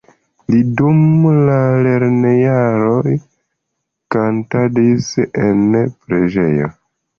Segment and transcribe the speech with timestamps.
[0.51, 1.03] Li dum
[1.49, 1.57] la
[1.87, 3.13] lernojaroj
[4.17, 6.75] kantadis en preĝejo.